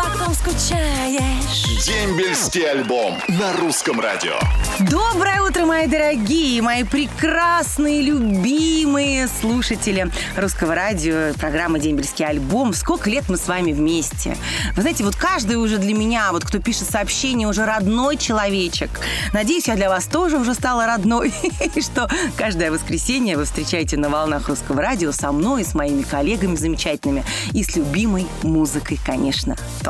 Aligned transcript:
Потом 0.00 0.32
скучаешь. 0.34 1.84
Дембельский 1.84 2.70
альбом 2.70 3.18
на 3.28 3.52
русском 3.58 4.00
радио. 4.00 4.32
Доброе 4.78 5.42
утро, 5.42 5.66
мои 5.66 5.86
дорогие, 5.86 6.62
мои 6.62 6.84
прекрасные, 6.84 8.00
любимые 8.00 9.28
слушатели 9.28 10.10
русского 10.38 10.74
радио, 10.74 11.34
программы 11.34 11.80
«Дембельский 11.80 12.24
альбом». 12.24 12.72
Сколько 12.72 13.10
лет 13.10 13.24
мы 13.28 13.36
с 13.36 13.46
вами 13.46 13.72
вместе? 13.72 14.38
Вы 14.74 14.80
знаете, 14.82 15.04
вот 15.04 15.16
каждый 15.16 15.56
уже 15.56 15.76
для 15.76 15.92
меня, 15.92 16.32
вот 16.32 16.44
кто 16.46 16.60
пишет 16.60 16.90
сообщение, 16.90 17.46
уже 17.46 17.66
родной 17.66 18.16
человечек. 18.16 18.88
Надеюсь, 19.34 19.68
я 19.68 19.76
для 19.76 19.90
вас 19.90 20.06
тоже 20.06 20.38
уже 20.38 20.54
стала 20.54 20.86
родной. 20.86 21.34
И 21.74 21.82
что 21.82 22.08
каждое 22.38 22.70
воскресенье 22.70 23.36
вы 23.36 23.44
встречаете 23.44 23.98
на 23.98 24.08
волнах 24.08 24.48
русского 24.48 24.80
радио 24.80 25.12
со 25.12 25.30
мной, 25.30 25.62
с 25.62 25.74
моими 25.74 26.02
коллегами 26.02 26.56
замечательными 26.56 27.22
и 27.52 27.62
с 27.62 27.76
любимой 27.76 28.26
музыкой, 28.42 28.98
конечно, 29.04 29.56
тоже. 29.82 29.89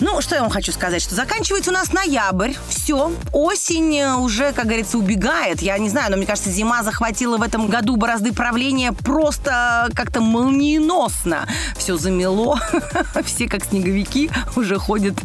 Ну, 0.00 0.20
что 0.20 0.34
я 0.34 0.42
вам 0.42 0.50
хочу 0.50 0.72
сказать, 0.72 1.02
что 1.02 1.14
заканчивается 1.14 1.70
у 1.70 1.74
нас 1.74 1.92
ноябрь, 1.92 2.52
все, 2.68 3.12
осень 3.32 4.02
уже, 4.18 4.52
как 4.52 4.66
говорится, 4.66 4.98
убегает. 4.98 5.62
Я 5.62 5.78
не 5.78 5.88
знаю, 5.88 6.10
но 6.10 6.16
мне 6.16 6.26
кажется, 6.26 6.50
зима 6.50 6.82
захватила 6.82 7.38
в 7.38 7.42
этом 7.42 7.68
году 7.68 7.96
борозды 7.96 8.32
правления 8.32 8.92
просто 8.92 9.88
как-то 9.94 10.20
молниеносно. 10.20 11.48
Все 11.76 11.96
замело, 11.96 12.58
все 13.24 13.48
как 13.48 13.64
снеговики 13.64 14.30
уже 14.54 14.78
ходят. 14.78 15.16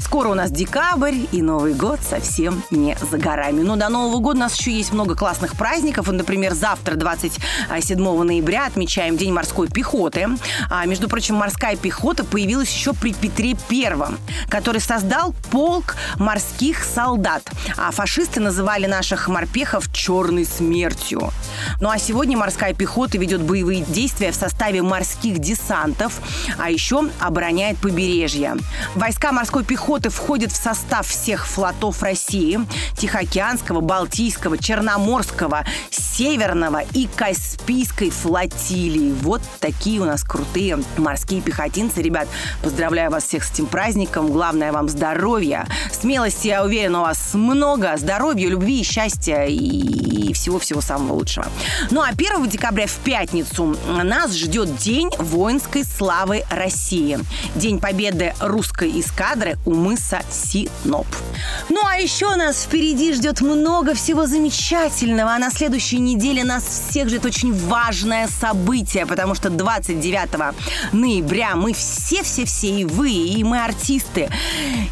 Скоро 0.00 0.28
у 0.28 0.34
нас 0.34 0.50
декабрь, 0.50 1.14
и 1.32 1.42
Новый 1.42 1.74
год 1.74 2.00
совсем 2.00 2.62
не 2.70 2.96
за 3.10 3.18
горами. 3.18 3.62
Но 3.62 3.76
до 3.76 3.88
Нового 3.88 4.18
года 4.18 4.38
у 4.38 4.40
нас 4.40 4.58
еще 4.58 4.72
есть 4.72 4.92
много 4.92 5.14
классных 5.14 5.56
праздников. 5.56 6.10
Например, 6.10 6.54
завтра, 6.54 6.96
27 6.96 8.22
ноября, 8.22 8.66
отмечаем 8.66 9.16
День 9.16 9.32
морской 9.32 9.68
пехоты. 9.68 10.28
А, 10.70 10.84
между 10.86 11.08
прочим, 11.08 11.36
морская 11.36 11.76
пехота 11.76 12.24
появилась 12.24 12.70
еще 12.70 12.92
при 12.92 13.12
Петре 13.12 13.56
Первом, 13.68 14.18
который 14.48 14.80
создал 14.80 15.34
полк 15.50 15.96
морских 16.18 16.84
солдат. 16.84 17.42
А 17.76 17.90
фашисты 17.90 18.40
называли 18.40 18.86
наших 18.86 19.28
морпехов 19.28 19.92
«черной 19.92 20.44
смертью». 20.44 21.30
Ну 21.80 21.90
а 21.90 21.98
сегодня 21.98 22.36
морская 22.36 22.74
пехота 22.74 23.18
ведет 23.18 23.42
боевые 23.42 23.82
действия 23.82 24.32
в 24.32 24.34
составе 24.34 24.82
морских 24.82 25.38
десантов, 25.38 26.20
а 26.58 26.70
еще 26.70 27.08
обороняет 27.20 27.78
побережье. 27.78 28.56
Войска 28.94 29.32
морской 29.32 29.62
пехоты 29.62 29.75
входят 29.76 30.52
в 30.52 30.56
состав 30.56 31.06
всех 31.06 31.46
флотов 31.46 32.02
России– 32.02 32.60
Тихоокеанского, 32.96 33.80
Балтийского, 33.80 34.58
Черноморского, 34.58 35.64
Северного 35.90 36.82
и 36.92 37.06
Каспийской 37.14 38.10
флотилии. 38.10 39.12
Вот 39.22 39.42
такие 39.60 40.00
у 40.00 40.04
нас 40.04 40.22
крутые 40.24 40.78
морские 40.96 41.40
пехотинцы. 41.40 42.02
Ребят, 42.02 42.28
поздравляю 42.62 43.10
вас 43.10 43.24
всех 43.24 43.44
с 43.44 43.52
этим 43.52 43.66
праздником. 43.66 44.32
Главное 44.32 44.72
вам 44.72 44.88
здоровья. 44.88 45.66
Смелости, 45.92 46.48
я 46.48 46.64
уверена, 46.64 47.00
у 47.00 47.02
вас 47.02 47.34
много. 47.34 47.96
Здоровья, 47.96 48.48
любви, 48.48 48.82
счастья 48.82 49.44
и 49.44 50.32
всего-всего 50.32 50.80
самого 50.80 51.14
лучшего. 51.14 51.46
Ну 51.90 52.00
а 52.00 52.08
1 52.08 52.48
декабря 52.48 52.86
в 52.86 52.96
пятницу 52.96 53.76
нас 53.86 54.34
ждет 54.34 54.76
День 54.76 55.10
воинской 55.18 55.84
славы 55.84 56.44
России. 56.50 57.18
День 57.54 57.78
победы 57.78 58.34
русской 58.40 59.00
эскадры 59.00 59.58
у 59.66 59.74
мыса 59.74 60.20
Синоп. 60.30 61.06
Ну 61.68 61.80
а 61.84 61.96
еще 61.96 62.34
нас 62.36 62.62
впереди 62.62 63.12
ждет 63.12 63.40
много 63.40 63.94
всего 63.94 64.26
замечательного. 64.26 65.34
А 65.34 65.38
на 65.38 65.50
следующей 65.50 65.98
неделе 65.98 66.44
нас 66.44 66.64
всех 66.64 67.08
ждет 67.08 67.26
очень 67.26 67.52
важное 67.52 68.28
событие, 68.28 69.04
потому 69.06 69.34
что 69.34 69.50
29 69.50 70.54
ноября 70.92 71.56
мы 71.56 71.72
все-все-все, 71.74 72.68
и 72.68 72.84
вы, 72.84 73.10
и 73.10 73.42
мы 73.44 73.62
артисты, 73.62 74.30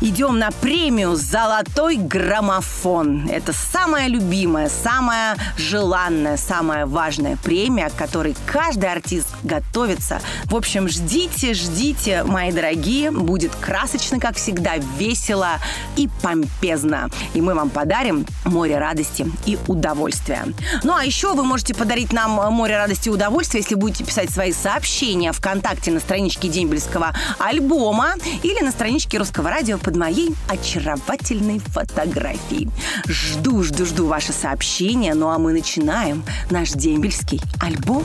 идем 0.00 0.38
на 0.38 0.50
премию 0.50 1.14
«Золотой 1.14 1.96
граммофон». 1.96 3.28
Это 3.28 3.52
самая 3.52 4.08
любимая, 4.08 4.68
самая 4.68 5.36
желанная, 5.56 6.36
самая 6.36 6.86
важная 6.86 7.36
премия, 7.36 7.90
к 7.90 7.94
которой 7.94 8.36
каждый 8.46 8.90
артист 8.90 9.28
готовится. 9.44 10.20
В 10.46 10.56
общем, 10.56 10.88
ждите, 10.88 11.54
ждите, 11.54 12.24
мои 12.24 12.50
дорогие. 12.50 13.12
Будет 13.12 13.54
красочно, 13.54 14.18
как 14.18 14.36
всегда, 14.36 14.63
весело 14.76 15.60
и 15.96 16.08
помпезно. 16.22 17.10
И 17.34 17.40
мы 17.40 17.54
вам 17.54 17.70
подарим 17.70 18.26
море 18.44 18.78
радости 18.78 19.26
и 19.46 19.58
удовольствия. 19.66 20.44
Ну, 20.82 20.94
а 20.94 21.04
еще 21.04 21.34
вы 21.34 21.44
можете 21.44 21.74
подарить 21.74 22.12
нам 22.12 22.30
море 22.52 22.76
радости 22.76 23.08
и 23.08 23.12
удовольствия, 23.12 23.60
если 23.60 23.74
будете 23.74 24.04
писать 24.04 24.30
свои 24.30 24.52
сообщения 24.52 25.32
ВКонтакте 25.32 25.90
на 25.90 26.00
страничке 26.00 26.48
Дембельского 26.48 27.14
альбома 27.38 28.14
или 28.42 28.60
на 28.60 28.70
страничке 28.72 29.18
Русского 29.18 29.50
радио 29.50 29.78
под 29.78 29.96
моей 29.96 30.34
очаровательной 30.48 31.58
фотографией. 31.58 32.68
Жду, 33.06 33.62
жду, 33.62 33.86
жду 33.86 34.06
ваши 34.06 34.32
сообщения. 34.32 35.14
Ну, 35.14 35.28
а 35.28 35.38
мы 35.38 35.52
начинаем 35.52 36.24
наш 36.50 36.70
дембельский 36.70 37.40
альбом. 37.60 38.04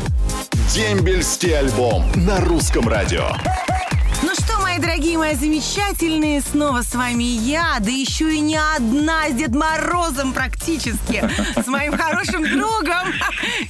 Дембельский 0.74 1.58
альбом 1.58 2.06
на 2.16 2.40
русском 2.42 2.88
радио. 2.88 3.30
Ну 4.70 4.76
мои 4.76 4.82
дорогие, 4.82 5.18
мои 5.18 5.34
замечательные, 5.34 6.42
снова 6.42 6.84
с 6.84 6.94
вами 6.94 7.24
я, 7.24 7.78
да 7.80 7.90
еще 7.90 8.36
и 8.36 8.40
не 8.40 8.56
одна 8.56 9.28
с 9.28 9.34
Дед 9.34 9.56
Морозом 9.56 10.32
практически, 10.32 11.28
с 11.60 11.66
моим 11.66 11.98
хорошим 11.98 12.44
другом 12.44 13.08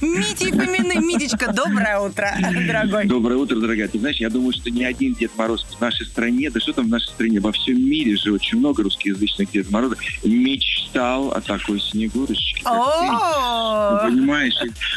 Митей 0.02 0.52
Фоминым. 0.52 1.06
Митечка, 1.06 1.52
доброе 1.52 2.00
утро, 2.00 2.30
дорогой. 2.66 3.06
Доброе 3.06 3.36
утро, 3.36 3.56
дорогая. 3.56 3.88
Ты 3.88 3.98
знаешь, 3.98 4.18
я 4.18 4.28
думаю, 4.28 4.52
что 4.52 4.68
ни 4.70 4.82
один 4.82 5.14
Дед 5.14 5.30
Мороз 5.38 5.64
в 5.64 5.80
нашей 5.80 6.04
стране, 6.06 6.50
да 6.50 6.60
что 6.60 6.74
там 6.74 6.86
в 6.86 6.90
нашей 6.90 7.08
стране, 7.08 7.40
во 7.40 7.52
всем 7.52 7.82
мире 7.82 8.16
же 8.16 8.32
очень 8.32 8.58
много 8.58 8.82
русскоязычных 8.82 9.50
Дед 9.50 9.70
Морозов, 9.70 9.98
мечтал 10.22 11.32
о 11.32 11.40
такой 11.40 11.80
Снегурочке, 11.80 12.62
О, 12.66 14.00
ты. 14.02 14.10
Понимаешь? 14.10 14.54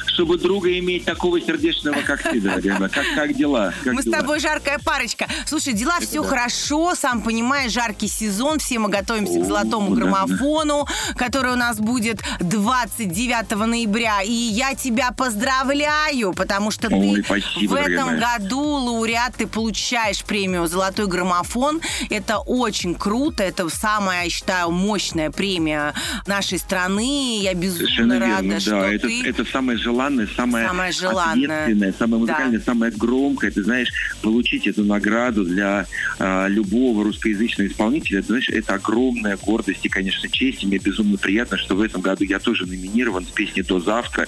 Чтобы 0.07 0.37
друга 0.37 0.77
иметь 0.79 1.05
такого 1.05 1.39
сердечного, 1.39 2.01
как 2.01 2.23
ты, 2.23 2.41
дорогая. 2.41 2.89
Как, 2.89 3.05
как 3.15 3.33
дела? 3.35 3.73
Как 3.83 3.93
мы 3.93 4.01
с 4.01 4.05
дела? 4.05 4.17
тобой 4.17 4.39
жаркая 4.39 4.79
парочка. 4.79 5.27
Слушай, 5.45 5.73
дела 5.73 5.93
все 6.05 6.21
да. 6.23 6.29
хорошо, 6.29 6.95
сам 6.95 7.21
понимаешь, 7.21 7.71
жаркий 7.71 8.07
сезон, 8.07 8.59
все 8.59 8.79
мы 8.79 8.89
готовимся 8.89 9.39
к 9.39 9.43
О, 9.43 9.45
золотому 9.45 9.95
да, 9.95 10.01
граммофону, 10.01 10.87
который 11.15 11.53
у 11.53 11.55
нас 11.55 11.77
будет 11.79 12.21
29 12.39 13.51
ноября. 13.67 14.21
И 14.21 14.31
я 14.31 14.75
тебя 14.75 15.11
поздравляю, 15.11 16.33
потому 16.33 16.71
что 16.71 16.87
Ой, 16.91 17.15
ты 17.15 17.23
спасибо, 17.23 17.73
в 17.73 17.75
этом 17.75 18.19
году 18.19 18.61
лауреат, 18.61 19.35
ты 19.37 19.47
получаешь 19.47 20.23
премию 20.23 20.67
«Золотой 20.67 21.07
граммофон». 21.07 21.81
Это 22.09 22.37
очень 22.39 22.95
круто, 22.95 23.43
это 23.43 23.67
самая, 23.69 24.25
я 24.25 24.29
считаю, 24.29 24.71
мощная 24.71 25.31
премия 25.31 25.93
нашей 26.27 26.59
страны. 26.59 27.39
Я 27.41 27.53
безумно 27.53 27.87
Совершенно 27.87 28.19
рада, 28.19 28.43
верно, 28.43 28.59
что 28.59 28.69
да. 28.71 28.93
Это, 28.93 29.07
ты... 29.07 29.27
это 29.27 29.45
самое 29.45 29.77
желанное, 29.77 30.27
самое, 30.35 30.67
Самое 30.67 30.91
желанное. 30.91 31.63
ответственное, 31.63 31.93
самое 31.93 32.13
Да. 32.13 32.17
музыкальное, 32.33 32.59
самое 32.59 32.91
громкое. 32.91 33.51
Ты 33.51 33.63
знаешь, 33.63 33.89
получить 34.21 34.67
эту 34.67 34.83
награду 34.83 35.43
для 35.43 35.82
а, 36.19 36.47
любого 36.47 37.03
русскоязычного 37.03 37.67
исполнителя, 37.67 38.21
ты 38.21 38.27
знаешь, 38.27 38.49
это 38.49 38.75
огромная 38.75 39.37
гордость 39.37 39.85
и, 39.85 39.89
конечно, 39.89 40.29
честь. 40.29 40.63
И 40.63 40.67
мне 40.67 40.77
безумно 40.77 41.17
приятно, 41.17 41.57
что 41.57 41.75
в 41.75 41.81
этом 41.81 42.01
году 42.01 42.23
я 42.23 42.39
тоже 42.39 42.65
номинирован 42.65 43.25
с 43.25 43.29
песней 43.29 43.63
«До 43.63 43.79
завтра». 43.79 44.27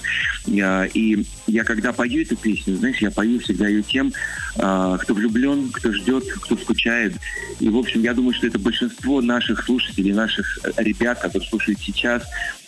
А, 0.62 0.84
и 0.84 1.24
я, 1.46 1.64
когда 1.64 1.92
пою 1.92 2.22
эту 2.22 2.36
песню, 2.36 2.76
знаешь, 2.76 2.98
я 2.98 3.10
пою 3.10 3.40
всегда 3.40 3.68
ее 3.68 3.82
тем, 3.82 4.12
а, 4.56 4.98
кто 4.98 5.14
влюблен, 5.14 5.70
кто 5.70 5.92
ждет, 5.92 6.24
кто 6.42 6.56
скучает. 6.56 7.14
И, 7.60 7.68
в 7.68 7.76
общем, 7.76 8.02
я 8.02 8.14
думаю, 8.14 8.34
что 8.34 8.46
это 8.46 8.58
большинство 8.58 9.20
наших 9.20 9.64
слушателей, 9.64 10.12
наших 10.12 10.58
э, 10.64 10.72
ребят, 10.76 11.20
которые 11.20 11.48
слушают 11.48 11.78
сейчас. 11.80 12.22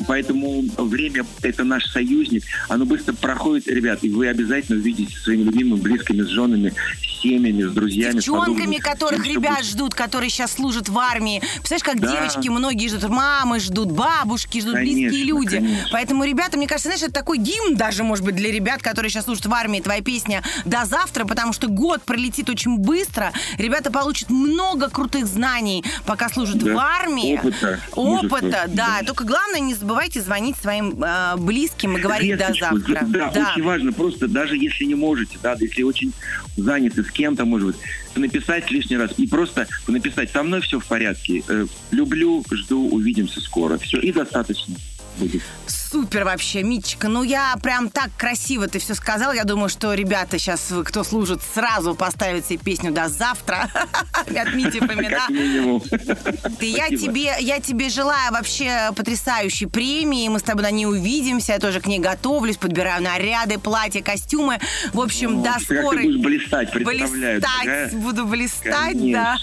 Поэтому 0.06 0.64
время— 0.76 1.24
это 1.42 1.64
наш 1.64 1.86
союзник. 1.86 2.44
Оно 2.68 2.84
быстро 2.86 3.12
проходит, 3.14 3.68
ребят, 3.68 4.00
и 4.02 4.10
вы 4.10 4.28
обязательно 4.28 4.78
увидите 4.78 5.16
своими 5.16 5.44
любимыми, 5.44 5.80
близкими, 5.80 6.22
с 6.22 6.28
женами, 6.28 6.72
семьями, 7.20 7.62
с 7.62 7.72
друзьями. 7.72 8.12
с 8.12 8.14
девчонками, 8.16 8.54
подругами. 8.54 8.76
которых 8.78 9.22
Всё 9.22 9.32
ребят 9.34 9.56
будет. 9.58 9.66
ждут, 9.66 9.94
которые 9.94 10.30
сейчас 10.30 10.52
служат 10.52 10.88
в 10.88 10.98
армии. 10.98 11.40
Представляешь, 11.56 11.82
как 11.84 12.00
Да. 12.00 12.12
девочки 12.12 12.48
многие 12.48 12.88
ждут, 12.88 13.08
мамы 13.10 13.60
ждут, 13.60 13.90
бабушки 13.92 14.60
ждут, 14.60 14.74
близкие 14.74 15.08
Конечно, 15.10 15.26
люди. 15.26 15.56
конечно. 15.56 15.88
Поэтому, 15.92 16.24
ребята, 16.24 16.56
мне 16.56 16.66
кажется, 16.66 16.88
знаешь, 16.88 17.02
это 17.02 17.12
такой 17.12 17.38
гимн 17.38 17.76
даже, 17.76 18.04
может 18.04 18.24
быть, 18.24 18.36
для 18.36 18.50
ребят, 18.52 18.82
которые 18.82 19.10
сейчас 19.10 19.24
служат 19.24 19.46
в 19.46 19.52
армии, 19.52 19.80
твоя 19.80 20.00
песня 20.02 20.42
«До 20.64 20.84
завтра», 20.84 21.24
потому 21.24 21.52
что 21.52 21.68
год 21.68 22.02
пролетит 22.02 22.48
очень 22.48 22.76
быстро. 22.78 23.32
Ребята 23.58 23.90
получат 23.90 24.30
много 24.30 24.88
крутых 24.88 25.26
знаний, 25.26 25.84
пока 26.06 26.28
служат 26.28 26.58
Да. 26.58 26.74
в 26.74 26.78
армии. 26.78 27.36
Опыта. 27.38 27.80
Опыта, 27.94 28.64
да. 28.68 28.98
Да. 29.00 29.06
Только 29.06 29.24
главное, 29.24 29.60
не 29.60 29.74
забывайте 29.74 30.20
звонить 30.22 30.56
своим 30.56 31.02
э, 31.02 31.36
близким 31.36 31.96
и 31.96 32.00
говорить 32.00 32.36
«До 32.38 32.48
Весточку. 32.48 32.76
завтра». 32.78 33.06
Да, 33.06 33.50
очень 33.52 33.62
важно. 33.62 33.92
Просто 33.92 34.28
даже 34.28 34.56
если 34.56 34.84
не 34.84 34.94
можете, 34.94 35.36
да, 35.42 35.56
если 35.58 35.82
очень 35.82 36.12
заняты 36.58 37.02
с 37.02 37.10
кем-то, 37.10 37.44
может 37.44 37.68
быть, 37.68 37.76
написать 38.14 38.70
лишний 38.70 38.96
раз 38.96 39.12
и 39.16 39.26
просто 39.26 39.66
написать 39.86 40.30
«со 40.30 40.42
мной 40.42 40.60
все 40.60 40.80
в 40.80 40.86
порядке, 40.86 41.42
э, 41.48 41.66
люблю, 41.90 42.44
жду, 42.50 42.88
увидимся 42.88 43.40
скоро». 43.40 43.78
Все, 43.78 43.98
и 43.98 44.12
достаточно 44.12 44.74
будет. 45.18 45.42
Супер 45.90 46.24
вообще, 46.24 46.62
Митчика. 46.62 47.08
Ну, 47.08 47.22
я 47.22 47.54
прям 47.62 47.88
так 47.88 48.10
красиво 48.18 48.66
ты 48.66 48.78
все 48.78 48.94
сказал. 48.94 49.32
Я 49.32 49.44
думаю, 49.44 49.70
что 49.70 49.94
ребята 49.94 50.38
сейчас, 50.38 50.70
кто 50.84 51.02
служит, 51.02 51.40
сразу 51.54 51.94
поставят 51.94 52.44
себе 52.44 52.58
песню 52.58 52.92
«До 52.92 53.08
завтра» 53.08 53.70
от 54.14 54.54
Мити 54.54 54.80
Фомина. 54.80 55.20
Как 55.20 55.30
минимум. 55.30 55.80
Ты, 56.58 56.66
я, 56.66 56.88
тебе, 56.88 57.34
я 57.40 57.60
тебе 57.60 57.88
желаю 57.88 58.32
вообще 58.32 58.90
потрясающей 58.94 59.66
премии. 59.66 60.28
Мы 60.28 60.40
с 60.40 60.42
тобой 60.42 60.64
на 60.64 60.70
ней 60.70 60.84
увидимся. 60.84 61.52
Я 61.52 61.58
тоже 61.58 61.80
к 61.80 61.86
ней 61.86 62.00
готовлюсь, 62.00 62.58
подбираю 62.58 63.02
наряды, 63.02 63.58
платья, 63.58 64.02
костюмы. 64.02 64.58
В 64.92 65.00
общем, 65.00 65.40
О, 65.40 65.42
до 65.42 65.52
как 65.52 65.58
ты 65.66 65.80
скорой... 65.80 66.04
будешь 66.04 66.22
блистать, 66.22 66.70
представляю. 66.70 67.40
Блистать, 67.40 67.94
буду 67.94 68.26
блистать, 68.26 69.12
да. 69.12 69.38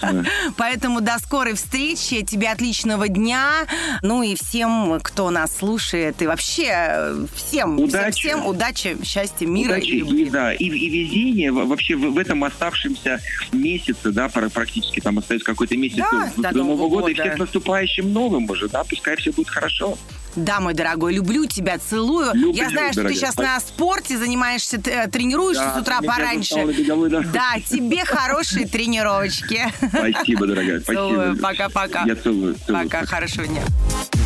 Поэтому 0.57 1.01
до 1.01 1.17
скорой 1.17 1.55
встречи, 1.55 2.21
тебе 2.23 2.51
отличного 2.51 3.07
дня. 3.07 3.65
Ну 4.03 4.21
и 4.21 4.35
всем, 4.35 4.99
кто 5.01 5.31
нас 5.31 5.57
слушает, 5.57 6.21
и 6.21 6.27
вообще 6.35 6.67
э, 6.69 7.25
всем, 7.33 7.79
Удачи. 7.79 8.11
всем, 8.11 8.11
всем 8.39 8.45
удачи, 8.45 8.97
счастья, 9.03 9.45
мира 9.47 9.71
Удачи, 9.71 9.85
и 9.85 9.99
любви. 9.99 10.23
и, 10.23 10.29
да, 10.29 10.53
и, 10.53 10.65
и 10.65 10.89
везение 10.89 11.51
во- 11.51 11.63
вообще 11.65 11.95
в, 11.95 12.11
в 12.11 12.17
этом 12.17 12.43
оставшемся 12.43 13.21
месяце, 13.53 14.11
да, 14.11 14.27
практически 14.27 14.99
там 14.99 15.17
остается 15.19 15.45
какой-то 15.45 15.77
месяц 15.77 15.97
Да, 15.97 16.31
до, 16.35 16.41
до 16.43 16.57
Нового 16.57 16.75
Нового 16.75 16.89
года, 16.89 17.07
и 17.11 17.13
года. 17.13 17.23
всех 17.29 17.39
наступающим 17.39 18.11
новым 18.11 18.49
уже, 18.49 18.67
да, 18.67 18.83
пускай 18.83 19.15
все 19.15 19.31
будет 19.31 19.47
хорошо. 19.49 19.97
Да, 20.35 20.59
мой 20.59 20.73
дорогой, 20.73 21.13
люблю 21.13 21.45
тебя, 21.45 21.77
целую. 21.77 22.33
Люблю, 22.33 22.51
Я 22.53 22.69
знаю, 22.69 22.91
что 22.91 23.01
ты 23.03 23.07
дорогая. 23.09 23.15
сейчас 23.15 23.35
на 23.37 23.59
спорте 23.59 24.17
занимаешься, 24.17 24.77
э, 24.85 25.07
тренируешься 25.07 25.63
Да, 25.63 25.75
с 25.77 25.81
утра 25.81 26.01
пораньше. 26.01 26.55
беговой 26.65 27.09
дорожке. 27.09 27.31
Да, 27.33 27.59
тебе 27.59 28.03
хорошие 28.05 28.67
тренировочки. 28.67 29.61
Спасибо, 29.89 30.47
дорогая, 30.47 30.79
Целую, 30.81 31.35
спасибо. 31.37 31.47
пока-пока. 31.47 32.03
Я 32.05 32.15
целую. 32.15 32.55
целую. 32.65 32.83
Пока, 32.83 33.05
хорошего 33.05 33.47
дня. 33.47 33.61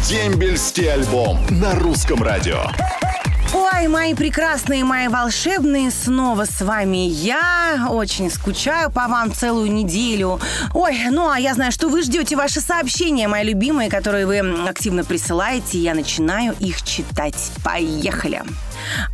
Дембельский 0.08 0.92
альбом 0.92 1.40
на 1.52 1.76
русском 1.76 2.24
радио. 2.24 2.64
Ой, 3.52 3.88
мои 3.88 4.14
прекрасные, 4.14 4.84
мои 4.84 5.08
волшебные, 5.08 5.90
снова 5.90 6.46
с 6.46 6.62
вами 6.62 7.08
я. 7.08 7.88
Очень 7.90 8.30
скучаю 8.30 8.92
по 8.92 9.08
вам 9.08 9.34
целую 9.34 9.72
неделю. 9.72 10.40
Ой, 10.76 10.96
ну 11.10 11.30
а 11.30 11.40
я 11.40 11.56
знаю, 11.56 11.72
что 11.72 11.90
вы 11.90 12.04
ждете 12.04 12.36
ваши 12.36 12.62
сообщения, 12.62 13.28
мои 13.28 13.44
любимые, 13.44 13.90
которые 13.90 14.28
вы 14.28 14.40
активно 14.68 15.04
присылаете. 15.04 15.80
Я 15.80 15.96
начинаю 15.96 16.56
их 16.60 16.84
читать. 16.84 17.52
Поехали. 17.64 18.44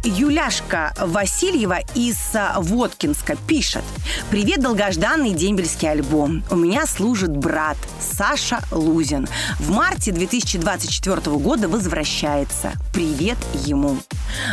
Юляшка 0.03 0.93
Васильева 0.99 1.79
из 1.95 2.17
а, 2.33 2.59
Воткинска 2.59 3.35
пишет. 3.47 3.83
Привет, 4.29 4.61
долгожданный 4.61 5.33
дембельский 5.33 5.89
альбом. 5.89 6.43
У 6.49 6.55
меня 6.55 6.85
служит 6.85 7.35
брат 7.35 7.77
Саша 7.99 8.59
Лузин. 8.71 9.27
В 9.59 9.71
марте 9.71 10.11
2024 10.11 11.37
года 11.37 11.67
возвращается. 11.67 12.73
Привет 12.93 13.37
ему. 13.65 13.97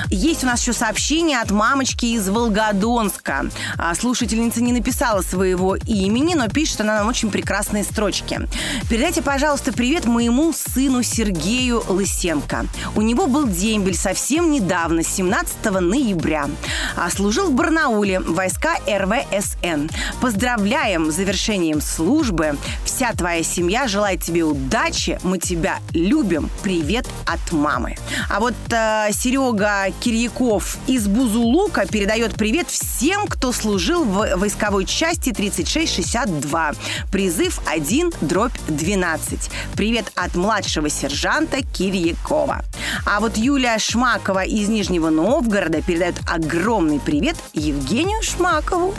Есть 0.08 0.44
у 0.44 0.46
нас 0.46 0.60
еще 0.60 0.72
сообщение 0.72 1.40
от 1.40 1.50
мамочки 1.50 2.06
из 2.06 2.28
Волгодонска. 2.28 3.46
А, 3.78 3.94
Слушательница 3.94 4.62
не 4.62 4.72
написала 4.72 5.22
своего 5.22 5.76
имени, 5.76 6.34
но 6.34 6.48
пишет 6.48 6.80
она 6.80 6.96
нам 6.98 7.08
очень 7.08 7.30
прекрасные 7.30 7.84
строчки. 7.84 8.40
Передайте, 8.88 9.22
пожалуйста, 9.22 9.72
привет 9.72 10.04
моему 10.04 10.52
сыну 10.52 11.02
Сергею 11.02 11.82
Лысенко. 11.88 12.66
У 12.94 13.02
него 13.02 13.26
был 13.26 13.46
дембель 13.46 13.96
совсем 13.96 14.50
недавно, 14.50 15.02
17 15.12 15.64
ноября. 15.80 16.48
А 16.96 17.10
служил 17.10 17.50
в 17.50 17.54
Барнауле, 17.54 18.20
войска 18.20 18.76
РВСН. 18.86 19.88
Поздравляем 20.22 21.10
с 21.10 21.16
завершением 21.16 21.82
службы. 21.82 22.56
Вся 22.86 23.12
твоя 23.12 23.42
семья 23.42 23.88
желает 23.88 24.22
тебе 24.22 24.42
удачи. 24.44 25.18
Мы 25.22 25.38
тебя 25.38 25.80
любим. 25.92 26.48
Привет 26.62 27.06
от 27.26 27.52
мамы. 27.52 27.96
А 28.30 28.40
вот 28.40 28.54
э, 28.70 29.08
Серега 29.12 29.92
Кирьяков 30.00 30.78
из 30.86 31.06
Бузулука 31.06 31.86
передает 31.86 32.34
привет 32.34 32.70
всем, 32.70 33.26
кто 33.26 33.52
служил 33.52 34.04
в 34.04 34.36
войсковой 34.36 34.86
части 34.86 35.32
3662. 35.32 36.72
Призыв 37.10 37.60
1 37.66 38.12
дробь 38.22 38.52
12. 38.68 39.50
Привет 39.74 40.10
от 40.14 40.34
младшего 40.36 40.88
сержанта 40.88 41.58
Кирьякова. 41.62 42.64
А 43.04 43.20
вот 43.20 43.36
Юлия 43.36 43.78
Шмакова 43.78 44.44
из 44.44 44.68
Нижнего 44.68 45.01
Новгорода 45.10 45.82
передает 45.82 46.16
огромный 46.26 47.00
привет 47.00 47.36
Евгению 47.52 48.22
Шмакову. 48.22 48.94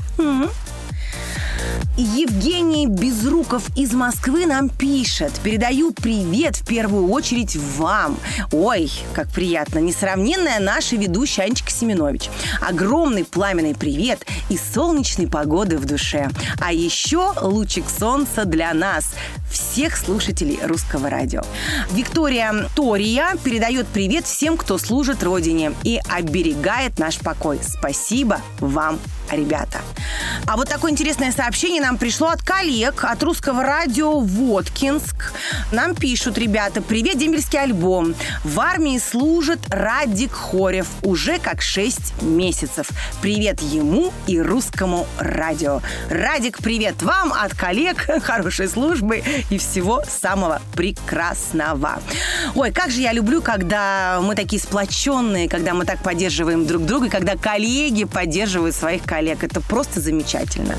Евгений 1.96 2.88
Безруков 2.88 3.70
из 3.78 3.94
Москвы 3.94 4.48
нам 4.48 4.70
пишет. 4.70 5.32
Передаю 5.44 5.92
привет 5.94 6.56
в 6.56 6.66
первую 6.66 7.12
очередь 7.12 7.56
вам. 7.56 8.18
Ой, 8.52 8.92
как 9.14 9.30
приятно. 9.30 9.78
Несравненная 9.78 10.60
наша 10.60 10.96
ведущая 10.96 11.44
Анечка 11.44 11.70
Семенович. 11.70 12.30
Огромный 12.62 13.24
пламенный 13.24 13.76
привет 13.76 14.26
и 14.50 14.58
солнечной 14.58 15.28
погоды 15.28 15.78
в 15.78 15.86
душе. 15.86 16.30
А 16.60 16.74
еще 16.74 17.32
лучик 17.40 17.86
солнца 17.88 18.46
для 18.46 18.74
нас, 18.74 19.14
всех 19.54 19.96
слушателей 19.96 20.60
русского 20.64 21.10
радио. 21.10 21.42
Виктория 21.92 22.68
Тория 22.76 23.36
передает 23.44 23.88
привет 23.88 24.26
всем, 24.26 24.58
кто 24.58 24.78
служит 24.78 25.24
Родине 25.24 25.74
и 25.84 26.00
оберегает 26.10 27.00
наш 27.00 27.20
покой. 27.20 27.60
Спасибо 27.64 28.42
вам, 28.60 29.00
ребята. 29.32 29.80
А 30.46 30.58
вот 30.58 30.68
такое 30.68 30.92
интересное 30.92 31.32
сообщение 31.32 31.82
нам 31.82 31.98
пришло 31.98 32.28
от 32.28 32.42
коллег 32.42 33.04
от 33.04 33.22
русского 33.24 33.64
радио 33.64 34.20
Воткинск. 34.20 35.34
Нам 35.72 35.96
пишут, 35.96 36.38
ребята, 36.38 36.82
привет, 36.82 37.18
дембельский 37.18 37.60
альбом. 37.60 38.16
В 38.44 38.60
армии 38.60 38.98
служит 38.98 39.60
Радик 39.70 40.34
Хорев 40.34 40.88
уже 41.04 41.40
как 41.40 41.62
6 41.62 42.22
месяцев. 42.22 42.90
Привет 43.22 43.62
ему 43.62 44.12
и 44.28 44.40
русскому 44.40 45.08
радио. 45.20 45.82
Радик, 46.10 46.58
привет 46.60 47.02
вам 47.02 47.32
от 47.34 47.54
коллег, 47.54 48.10
хорошей 48.24 48.68
службы 48.68 49.24
и 49.50 49.58
всего 49.58 50.04
самого 50.08 50.62
прекрасного. 50.76 52.02
Ой, 52.56 52.72
как 52.72 52.92
же 52.92 53.02
я 53.02 53.14
люблю, 53.14 53.42
когда 53.42 54.20
мы 54.22 54.36
такие 54.36 54.62
сплоченные, 54.62 55.50
когда 55.50 55.74
мы 55.74 55.86
так 55.86 56.02
поддерживаем 56.02 56.66
друг 56.66 56.86
друга, 56.86 57.08
и 57.08 57.10
когда 57.10 57.36
коллеги 57.36 58.04
поддерживают 58.06 58.76
своих 58.76 59.04
коллег. 59.04 59.44
Это 59.44 59.62
просто 59.62 60.00
замечательно. 60.00 60.76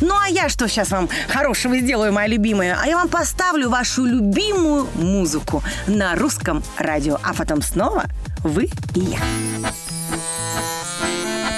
Ну, 0.00 0.14
а 0.18 0.28
я 0.28 0.48
что 0.48 0.68
сейчас 0.68 0.90
вам 0.90 1.08
хорошего 1.28 1.78
сделаю, 1.78 2.12
моя 2.12 2.28
любимая? 2.28 2.78
А 2.80 2.86
я 2.86 2.96
вам 2.96 3.08
поставлю 3.08 3.68
вашу 3.68 4.04
любимую 4.04 4.88
музыку 4.94 5.62
на 5.86 6.14
русском 6.14 6.62
радио. 6.78 7.18
А 7.22 7.34
потом 7.34 7.62
снова 7.62 8.04
вы 8.42 8.70
и 8.94 9.00
я. 9.00 9.18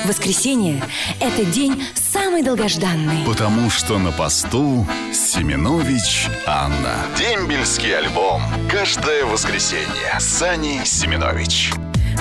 Воскресенье– 0.04 0.82
это 1.20 1.44
день 1.46 1.82
самый 2.34 2.42
долгожданный. 2.42 3.24
Потому 3.24 3.70
что 3.70 3.96
на 3.96 4.10
посту 4.10 4.84
Семенович 5.12 6.28
Анна. 6.46 6.96
Дембельский 7.16 7.96
альбом. 7.96 8.42
Каждое 8.68 9.24
воскресенье. 9.24 10.18
Сани 10.18 10.80
Семенович. 10.84 11.70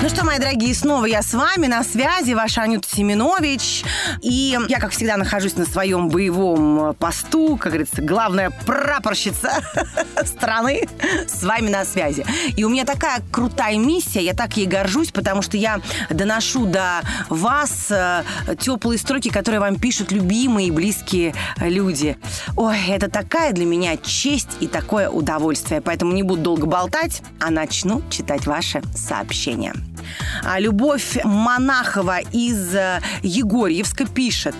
Ну 0.02 0.08
что, 0.10 0.24
мои 0.24 0.38
дорогие, 0.38 0.74
снова 0.74 1.06
я 1.06 1.22
с 1.22 1.32
вами 1.32 1.66
на 1.66 1.82
связи, 1.82 2.34
ваша 2.34 2.62
Анюта 2.62 2.88
Семенович. 2.88 3.84
И 4.20 4.58
я, 4.68 4.78
как 4.78 4.90
всегда, 4.90 5.16
нахожусь 5.16 5.56
на 5.56 5.64
своем 5.64 6.08
боевом 6.08 6.94
посту, 6.94 7.56
как 7.56 7.72
говорится, 7.72 8.02
главная 8.02 8.50
прапорщица 8.66 9.62
страны 10.24 10.88
с 11.26 11.42
вами 11.42 11.70
на 11.70 11.84
связи. 11.84 12.26
И 12.56 12.64
у 12.64 12.68
меня 12.68 12.84
такая 12.84 13.22
крутая 13.30 13.78
миссия, 13.78 14.22
я 14.22 14.34
так 14.34 14.56
ей 14.56 14.66
горжусь, 14.66 15.10
потому 15.10 15.42
что 15.42 15.56
я 15.56 15.80
доношу 16.10 16.66
до 16.66 17.00
вас 17.28 17.86
э, 17.90 18.24
теплые 18.58 18.98
строки, 18.98 19.30
которые 19.30 19.60
вам 19.60 19.78
пишут 19.78 20.12
любимые 20.12 20.68
и 20.68 20.70
близкие 20.70 21.34
люди. 21.60 22.16
Ой, 22.56 22.78
это 22.88 23.10
такая 23.10 23.52
для 23.52 23.64
меня 23.64 23.96
честь 23.96 24.50
и 24.60 24.66
такое 24.66 25.08
удовольствие. 25.08 25.80
Поэтому 25.80 26.12
не 26.12 26.22
буду 26.22 26.42
долго 26.42 26.66
болтать, 26.66 27.22
а 27.40 27.50
начну 27.50 28.02
читать 28.10 28.46
ваши 28.46 28.82
сообщения. 28.94 29.74
А 30.42 30.58
Любовь 30.60 31.18
Монахова 31.24 32.20
из 32.32 32.74
э, 32.74 33.00
Егорьевска 33.22 34.06
пишет. 34.06 34.54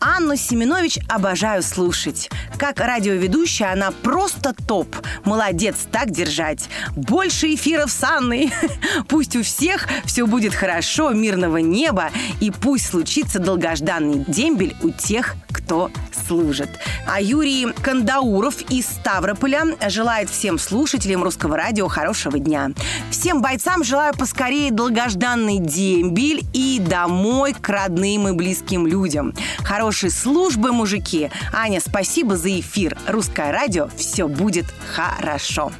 Анну 0.00 0.36
Семенович 0.36 0.98
обожаю 1.08 1.62
слушать. 1.62 2.30
Как 2.56 2.80
радиоведущая 2.80 3.72
она 3.72 3.90
просто 3.90 4.54
топ. 4.66 4.94
Молодец, 5.24 5.86
так 5.90 6.10
держать. 6.10 6.68
Больше 6.96 7.54
эфиров 7.54 7.90
с 7.90 8.02
Анной. 8.02 8.52
Пусть 9.08 9.36
у 9.36 9.42
всех 9.42 9.88
все 10.04 10.26
будет 10.26 10.54
хорошо, 10.54 11.10
мирного 11.10 11.58
неба, 11.58 12.10
и 12.40 12.50
пусть 12.50 12.86
случится 12.86 13.38
долгожданный 13.38 14.24
дембель 14.26 14.76
у 14.82 14.90
тех, 14.90 15.34
кто 15.58 15.90
служит. 16.26 16.70
А 17.06 17.20
Юрий 17.20 17.66
Кандауров 17.82 18.60
из 18.70 18.86
Ставрополя 18.86 19.76
желает 19.88 20.30
всем 20.30 20.58
слушателям 20.58 21.22
русского 21.22 21.56
радио 21.56 21.88
хорошего 21.88 22.38
дня. 22.38 22.70
Всем 23.10 23.42
бойцам 23.42 23.84
желаю 23.84 24.14
поскорее 24.14 24.70
долгожданный 24.70 25.58
дембель 25.58 26.44
и 26.52 26.80
домой 26.80 27.54
к 27.54 27.68
родным 27.68 28.28
и 28.28 28.32
близким 28.32 28.86
людям. 28.86 29.34
Хорошей 29.58 30.10
службы, 30.10 30.72
мужики. 30.72 31.30
Аня, 31.52 31.80
спасибо 31.80 32.36
за 32.36 32.60
эфир. 32.60 32.96
Русское 33.08 33.52
радио. 33.52 33.88
Все 33.96 34.28
будет 34.28 34.66
хорошо. 34.94 35.72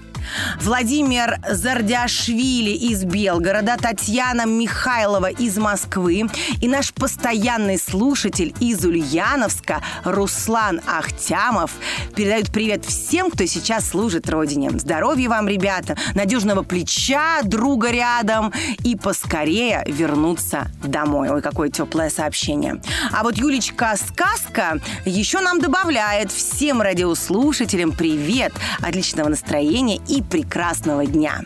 Владимир 0.61 1.38
Зардяшвили 1.49 2.70
из 2.70 3.04
Белгорода, 3.04 3.76
Татьяна 3.80 4.47
Михайлова 4.47 5.30
из 5.30 5.56
Москвы 5.56 6.28
и 6.61 6.68
наш 6.68 6.92
постоянный 6.92 7.78
слушатель 7.78 8.54
из 8.61 8.85
Ульяновска 8.85 9.82
Руслан 10.04 10.80
Ахтямов 10.87 11.73
передают 12.14 12.50
привет 12.50 12.85
всем, 12.85 13.30
кто 13.30 13.47
сейчас 13.47 13.88
служит 13.88 14.28
Родине. 14.28 14.70
Здоровья 14.70 15.28
вам, 15.28 15.49
ребята, 15.49 15.97
надежного 16.14 16.62
плеча, 16.62 17.40
друга 17.42 17.90
рядом 17.90 18.52
и 18.85 18.97
поскорее 18.97 19.85
вернуться 19.87 20.70
домой. 20.82 21.28
Ой, 21.30 21.42
какое 21.42 21.70
теплое 21.70 22.11
сообщение. 22.11 22.80
А 23.12 23.23
вот 23.23 23.37
Юлечка 23.37 23.94
Сказка 23.97 24.80
еще 25.04 25.40
нам 25.40 25.61
добавляет 25.61 26.30
всем 26.32 26.82
радиослушателям 26.82 27.92
привет, 27.92 28.52
отличного 28.80 29.28
настроения 29.28 30.00
и 30.08 30.17
прекрасного 30.22 31.06
дня. 31.06 31.42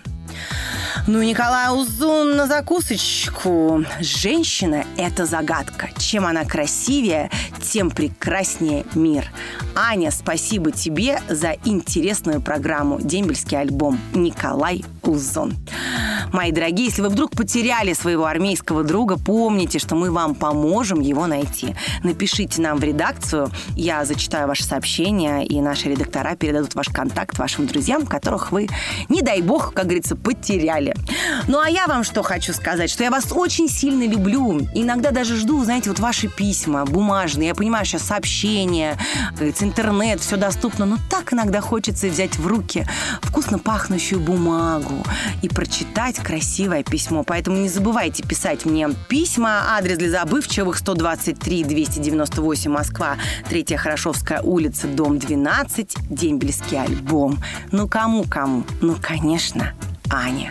Ну, 1.06 1.20
Николай 1.22 1.74
Узун 1.74 2.36
на 2.36 2.46
закусочку. 2.46 3.84
Женщина– 4.00 4.84
это 4.96 5.26
загадка. 5.26 5.90
Чем 5.98 6.26
она 6.26 6.44
красивее, 6.44 7.28
тем 7.60 7.90
прекраснее 7.90 8.84
мир. 8.94 9.24
Аня, 9.74 10.12
спасибо 10.12 10.70
тебе 10.70 11.20
за 11.28 11.56
интересную 11.64 12.40
программу 12.40 13.00
«Дембельский 13.00 13.58
альбом». 13.58 13.98
Николай 14.14 14.84
Узун. 15.02 15.56
Мои 16.32 16.50
дорогие, 16.50 16.86
если 16.86 17.02
вы 17.02 17.10
вдруг 17.10 17.32
потеряли 17.32 17.92
своего 17.92 18.24
армейского 18.24 18.84
друга, 18.84 19.18
помните, 19.18 19.78
что 19.78 19.94
мы 19.94 20.10
вам 20.10 20.34
поможем 20.34 21.00
его 21.00 21.26
найти. 21.26 21.74
Напишите 22.02 22.62
нам 22.62 22.78
в 22.78 22.84
редакцию, 22.84 23.50
я 23.76 24.06
зачитаю 24.06 24.48
ваше 24.48 24.64
сообщение, 24.64 25.46
и 25.46 25.60
наши 25.60 25.90
редактора 25.90 26.34
передадут 26.34 26.74
ваш 26.74 26.88
контакт 26.88 27.38
вашим 27.38 27.66
друзьям, 27.66 28.06
которых 28.06 28.50
вы, 28.50 28.68
не 29.10 29.20
дай 29.20 29.42
бог, 29.42 29.74
как 29.74 29.84
говорится, 29.84 30.16
потеряли. 30.16 30.96
Ну 31.48 31.60
а 31.60 31.68
я 31.68 31.86
вам 31.86 32.02
что 32.02 32.22
хочу 32.22 32.54
сказать, 32.54 32.88
что 32.88 33.04
я 33.04 33.10
вас 33.10 33.30
очень 33.30 33.68
сильно 33.68 34.04
люблю. 34.06 34.60
Иногда 34.74 35.10
даже 35.10 35.36
жду, 35.36 35.62
знаете, 35.64 35.90
вот 35.90 36.00
ваши 36.00 36.28
письма 36.28 36.86
бумажные. 36.86 37.48
Я 37.48 37.54
понимаю, 37.54 37.84
сейчас 37.84 38.04
сообщения, 38.04 38.96
интернет, 39.38 40.20
все 40.20 40.36
доступно, 40.36 40.86
но 40.86 40.96
так 41.10 41.34
иногда 41.34 41.60
хочется 41.60 42.06
взять 42.08 42.38
в 42.38 42.46
руки 42.46 42.86
вкусно 43.20 43.58
пахнущую 43.58 44.20
бумагу 44.20 45.04
и 45.42 45.48
прочитать 45.48 46.21
красивое 46.22 46.82
письмо. 46.82 47.24
Поэтому 47.24 47.58
не 47.58 47.68
забывайте 47.68 48.22
писать 48.22 48.64
мне 48.64 48.88
письма. 49.08 49.76
Адрес 49.76 49.98
для 49.98 50.10
забывчивых 50.10 50.78
123 50.78 51.64
298 51.64 52.70
Москва, 52.70 53.16
3 53.48 53.76
Хорошовская 53.76 54.40
улица, 54.40 54.86
дом 54.86 55.18
12, 55.18 55.96
Дембельский 56.08 56.80
альбом. 56.80 57.38
Ну 57.70 57.88
кому-кому? 57.88 58.64
Ну, 58.80 58.96
конечно, 59.00 59.74
Аня. 60.10 60.50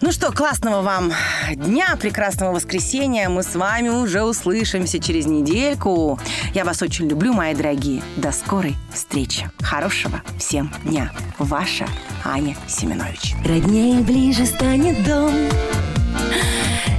Ну 0.00 0.12
что, 0.12 0.30
классного 0.30 0.82
вам 0.82 1.12
дня, 1.54 1.96
прекрасного 1.98 2.52
воскресенья. 2.52 3.28
Мы 3.28 3.42
с 3.42 3.54
вами 3.54 3.88
уже 3.88 4.22
услышимся 4.22 4.98
через 4.98 5.26
недельку. 5.26 6.18
Я 6.54 6.64
вас 6.64 6.82
очень 6.82 7.08
люблю, 7.08 7.32
мои 7.32 7.54
дорогие. 7.54 8.02
До 8.16 8.30
скорой 8.32 8.76
встречи. 8.92 9.50
Хорошего 9.60 10.22
всем 10.38 10.72
дня. 10.84 11.12
Ваша 11.38 11.86
Аня 12.24 12.56
Семенович. 12.68 13.34
Роднее 13.44 14.00
ближе 14.00 14.44
станет 14.44 15.02
дом, 15.04 15.32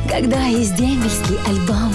когда 0.10 0.44
есть 0.46 0.76
дембельский 0.76 1.38
альбом. 1.48 1.94